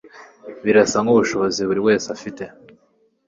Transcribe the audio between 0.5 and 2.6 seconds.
Birasa nkubushobozi buri wese afite